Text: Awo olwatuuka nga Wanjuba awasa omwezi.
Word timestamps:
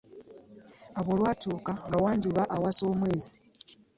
Awo 0.97 1.09
olwatuuka 1.15 1.71
nga 1.87 1.97
Wanjuba 2.03 2.41
awasa 2.55 2.83
omwezi. 2.91 3.35